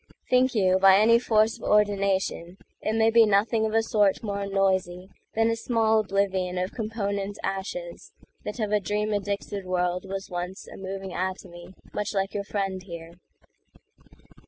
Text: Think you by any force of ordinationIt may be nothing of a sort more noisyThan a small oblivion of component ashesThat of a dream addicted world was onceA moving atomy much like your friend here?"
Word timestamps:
Think 0.31 0.55
you 0.55 0.79
by 0.81 0.97
any 0.97 1.19
force 1.19 1.57
of 1.59 1.63
ordinationIt 1.63 2.55
may 2.83 3.11
be 3.11 3.23
nothing 3.27 3.67
of 3.67 3.75
a 3.75 3.83
sort 3.83 4.23
more 4.23 4.45
noisyThan 4.47 5.11
a 5.51 5.55
small 5.55 5.99
oblivion 5.99 6.57
of 6.57 6.71
component 6.73 7.37
ashesThat 7.43 8.59
of 8.59 8.71
a 8.71 8.79
dream 8.79 9.13
addicted 9.13 9.63
world 9.67 10.05
was 10.09 10.29
onceA 10.29 10.75
moving 10.79 11.13
atomy 11.13 11.75
much 11.93 12.15
like 12.15 12.33
your 12.33 12.43
friend 12.45 12.81
here?" 12.81 13.13